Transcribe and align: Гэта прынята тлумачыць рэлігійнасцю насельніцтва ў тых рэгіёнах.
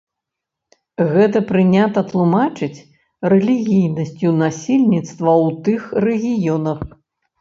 Гэта 1.13 1.41
прынята 1.51 1.99
тлумачыць 2.09 2.79
рэлігійнасцю 3.35 4.29
насельніцтва 4.41 5.31
ў 5.45 5.47
тых 5.65 5.81
рэгіёнах. 6.11 6.79